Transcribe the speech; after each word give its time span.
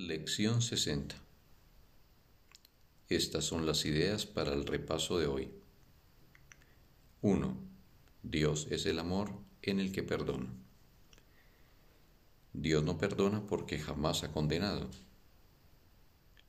Lección 0.00 0.62
60 0.62 1.16
Estas 3.08 3.44
son 3.44 3.66
las 3.66 3.84
ideas 3.84 4.26
para 4.26 4.52
el 4.52 4.64
repaso 4.64 5.18
de 5.18 5.26
hoy. 5.26 5.50
1. 7.20 7.58
Dios 8.22 8.68
es 8.70 8.86
el 8.86 9.00
amor 9.00 9.32
en 9.60 9.80
el 9.80 9.90
que 9.90 10.04
perdona. 10.04 10.54
Dios 12.52 12.84
no 12.84 12.96
perdona 12.96 13.44
porque 13.48 13.80
jamás 13.80 14.22
ha 14.22 14.30
condenado. 14.30 14.88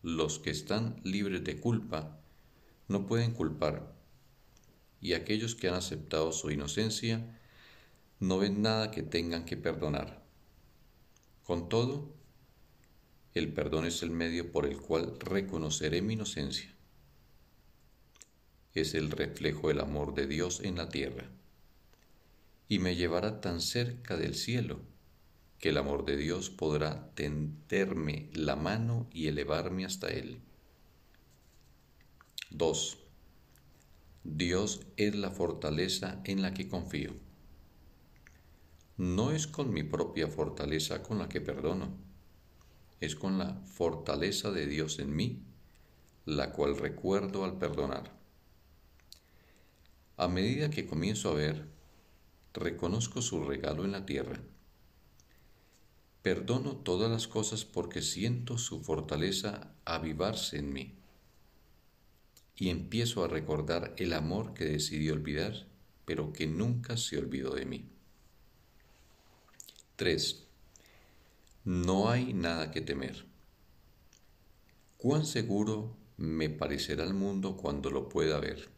Los 0.03 0.37
que 0.37 0.51
están 0.51 1.01
libres 1.03 1.43
de 1.43 1.59
culpa 1.59 2.21
no 2.87 3.07
pueden 3.07 3.31
culpar, 3.31 3.95
y 5.01 5.13
aquellos 5.13 5.55
que 5.55 5.69
han 5.69 5.73
aceptado 5.73 6.33
su 6.33 6.51
inocencia 6.51 7.35
no 8.19 8.37
ven 8.37 8.61
nada 8.61 8.91
que 8.91 9.01
tengan 9.01 9.45
que 9.45 9.57
perdonar. 9.57 10.23
Con 11.43 11.67
todo, 11.67 12.18
el 13.39 13.53
perdón 13.53 13.85
es 13.85 14.03
el 14.03 14.11
medio 14.11 14.51
por 14.51 14.65
el 14.65 14.77
cual 14.77 15.17
reconoceré 15.17 16.01
mi 16.01 16.13
inocencia. 16.13 16.75
Es 18.73 18.93
el 18.93 19.11
reflejo 19.11 19.69
del 19.69 19.79
amor 19.79 20.13
de 20.13 20.27
Dios 20.27 20.59
en 20.61 20.75
la 20.75 20.89
tierra 20.89 21.29
y 22.67 22.79
me 22.79 22.97
llevará 22.97 23.39
tan 23.39 23.61
cerca 23.61 24.17
del 24.17 24.35
cielo 24.35 24.81
que 25.57 25.69
el 25.69 25.77
amor 25.77 26.05
de 26.05 26.17
Dios 26.17 26.49
podrá 26.49 27.11
tenderme 27.15 28.29
la 28.33 28.57
mano 28.57 29.09
y 29.13 29.27
elevarme 29.27 29.85
hasta 29.85 30.09
Él. 30.09 30.41
2. 32.51 32.97
Dios 34.25 34.81
es 34.97 35.15
la 35.15 35.31
fortaleza 35.31 36.21
en 36.25 36.41
la 36.41 36.53
que 36.53 36.67
confío. 36.67 37.13
No 38.97 39.31
es 39.31 39.47
con 39.47 39.73
mi 39.73 39.83
propia 39.83 40.27
fortaleza 40.27 41.01
con 41.01 41.19
la 41.19 41.29
que 41.29 41.39
perdono 41.39 42.08
es 42.99 43.15
con 43.15 43.37
la 43.37 43.55
fortaleza 43.65 44.51
de 44.51 44.67
Dios 44.67 44.99
en 44.99 45.15
mí, 45.15 45.43
la 46.25 46.51
cual 46.51 46.77
recuerdo 46.77 47.43
al 47.43 47.57
perdonar. 47.57 48.11
A 50.17 50.27
medida 50.27 50.69
que 50.69 50.85
comienzo 50.85 51.29
a 51.29 51.33
ver, 51.33 51.65
reconozco 52.53 53.21
su 53.21 53.43
regalo 53.43 53.85
en 53.85 53.93
la 53.93 54.05
tierra. 54.05 54.39
Perdono 56.21 56.75
todas 56.75 57.09
las 57.09 57.27
cosas 57.27 57.63
porque 57.63 58.01
siento 58.01 58.57
su 58.57 58.83
fortaleza 58.83 59.73
avivarse 59.85 60.57
en 60.57 60.73
mí. 60.73 60.95
Y 62.57 62.69
empiezo 62.69 63.23
a 63.23 63.29
recordar 63.29 63.93
el 63.97 64.11
amor 64.11 64.53
que 64.53 64.65
decidí 64.65 65.09
olvidar, 65.09 65.67
pero 66.03 66.33
que 66.33 66.45
nunca 66.47 66.97
se 66.97 67.17
olvidó 67.17 67.55
de 67.55 67.65
mí. 67.65 67.89
3. 69.95 70.48
No 71.71 72.09
hay 72.09 72.33
nada 72.33 72.71
que 72.71 72.81
temer. 72.81 73.27
¿Cuán 74.97 75.27
seguro 75.27 75.95
me 76.17 76.49
parecerá 76.49 77.03
el 77.03 77.13
mundo 77.13 77.57
cuando 77.57 77.91
lo 77.91 78.09
pueda 78.09 78.39
ver? 78.39 78.71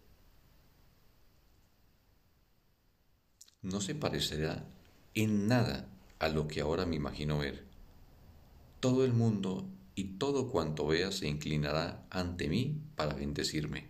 No 3.61 3.80
se 3.80 3.95
parecerá 3.95 4.67
en 5.14 5.48
nada 5.48 5.88
a 6.20 6.28
lo 6.28 6.50
que 6.50 6.59
ahora 6.59 6.86
me 6.86 6.98
imagino 6.98 7.38
ver. 7.38 7.66
Todo 8.81 9.05
el 9.05 9.14
mundo 9.14 9.70
y 9.95 10.17
todo 10.17 10.50
cuanto 10.50 10.86
vea 10.86 11.14
se 11.14 11.30
inclinará 11.30 12.05
ante 12.09 12.50
mí 12.50 12.81
para 12.98 13.14
bendecirme. 13.14 13.89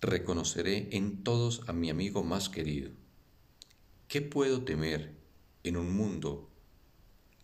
Reconoceré 0.00 0.88
en 0.96 1.22
todos 1.22 1.68
a 1.68 1.74
mi 1.74 1.90
amigo 1.90 2.24
más 2.24 2.48
querido. 2.48 2.92
¿Qué 4.08 4.22
puedo 4.22 4.64
temer 4.64 5.14
en 5.64 5.76
un 5.76 5.94
mundo 5.94 6.48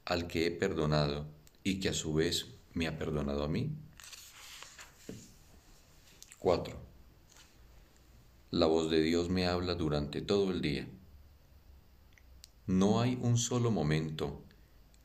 al 0.08 0.26
que 0.26 0.46
he 0.46 0.50
perdonado 0.50 1.26
y 1.62 1.80
que 1.80 1.90
a 1.90 1.92
su 1.92 2.14
vez 2.14 2.46
me 2.72 2.86
ha 2.86 2.98
perdonado 2.98 3.44
a 3.44 3.48
mí? 3.48 3.70
4. 6.38 6.74
La 8.52 8.64
voz 8.64 8.90
de 8.90 9.02
Dios 9.02 9.28
me 9.28 9.46
habla 9.46 9.74
durante 9.74 10.22
todo 10.22 10.50
el 10.50 10.62
día. 10.62 10.88
No 12.66 13.02
hay 13.02 13.18
un 13.20 13.36
solo 13.36 13.70
momento 13.70 14.42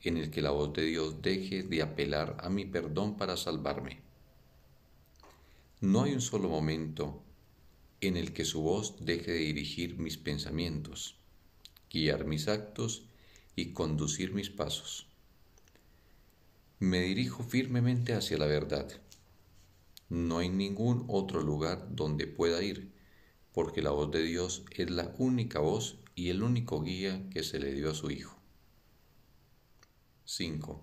en 0.03 0.15
el 0.15 0.31
que 0.31 0.41
la 0.41 0.51
voz 0.51 0.71
de 0.71 0.85
Dios 0.85 1.21
deje 1.21 1.63
de 1.63 1.81
apelar 1.81 2.37
a 2.39 2.49
mi 2.49 2.63
perdón 2.63 3.17
para 3.17 3.35
salvarme. 3.35 3.99
No 5.81 6.03
hay 6.03 6.13
un 6.13 6.21
solo 6.21 6.47
momento 6.47 7.21
en 7.99 8.15
el 8.15 8.31
que 8.31 8.45
su 8.45 8.61
voz 8.61 8.95
deje 9.05 9.31
de 9.31 9.39
dirigir 9.39 9.97
mis 9.97 10.17
pensamientos, 10.17 11.17
guiar 11.91 12.23
mis 12.23 12.47
actos 12.47 13.03
y 13.55 13.73
conducir 13.73 14.33
mis 14.33 14.49
pasos. 14.49 15.07
Me 16.79 17.01
dirijo 17.01 17.43
firmemente 17.43 18.13
hacia 18.13 18.37
la 18.37 18.45
verdad. 18.45 18.91
No 20.09 20.39
hay 20.39 20.49
ningún 20.49 21.05
otro 21.07 21.41
lugar 21.41 21.87
donde 21.95 22.27
pueda 22.27 22.61
ir, 22.61 22.91
porque 23.53 23.81
la 23.81 23.91
voz 23.91 24.11
de 24.11 24.23
Dios 24.23 24.65
es 24.71 24.89
la 24.89 25.13
única 25.17 25.59
voz 25.59 25.97
y 26.15 26.29
el 26.29 26.43
único 26.43 26.81
guía 26.81 27.29
que 27.29 27.43
se 27.43 27.59
le 27.59 27.73
dio 27.73 27.91
a 27.91 27.95
su 27.95 28.11
Hijo. 28.11 28.37
5. 30.25 30.81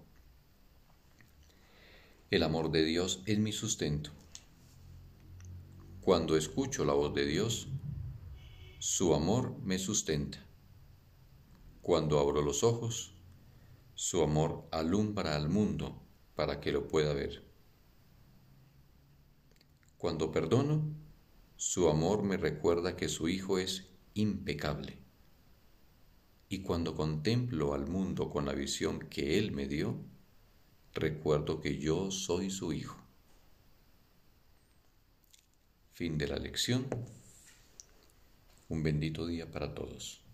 El 2.31 2.43
amor 2.45 2.71
de 2.71 2.85
Dios 2.85 3.23
es 3.27 3.39
mi 3.39 3.53
sustento. 3.53 4.11
Cuando 6.01 6.37
escucho 6.37 6.85
la 6.85 6.93
voz 6.93 7.15
de 7.15 7.27
Dios, 7.27 7.69
su 8.79 9.15
amor 9.15 9.57
me 9.65 9.79
sustenta. 9.79 10.50
Cuando 11.83 12.21
abro 12.21 12.43
los 12.43 12.63
ojos, 12.63 13.15
su 13.95 14.23
amor 14.23 14.69
alumbra 14.71 15.35
al 15.35 15.49
mundo 15.49 16.03
para 16.35 16.61
que 16.61 16.73
lo 16.73 16.89
pueda 16.89 17.15
ver. 17.15 17.43
Cuando 19.97 20.31
perdono, 20.31 20.83
su 21.57 21.89
amor 21.89 22.23
me 22.23 22.37
recuerda 22.37 22.97
que 22.97 23.09
su 23.09 23.29
Hijo 23.29 23.59
es 23.59 23.89
impecable. 24.15 24.99
Y 26.49 26.63
cuando 26.63 26.95
contemplo 26.95 27.75
al 27.75 27.87
mundo 27.87 28.31
con 28.31 28.47
la 28.47 28.55
visión 28.55 29.01
que 29.09 29.39
Él 29.39 29.53
me 29.53 29.67
dio, 29.67 29.99
recuerdo 30.95 31.61
que 31.61 31.79
yo 31.79 32.11
soy 32.11 32.51
su 32.51 32.73
Hijo. 32.73 32.97
Fin 35.93 36.19
de 36.19 36.29
la 36.29 36.37
lección. 36.37 36.87
Un 38.69 38.83
bendito 38.83 39.27
día 39.27 39.51
para 39.51 39.75
todos. 39.75 40.30